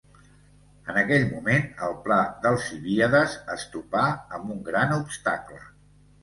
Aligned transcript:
En 0.93 0.95
aquell 1.01 1.25
moment, 1.33 1.67
el 1.87 1.93
pla 2.07 2.17
d'Alcibíades 2.45 3.37
es 3.57 3.67
topà 3.77 4.03
amb 4.39 4.57
un 4.57 4.65
gran 4.71 4.97
obstacle. 4.97 5.63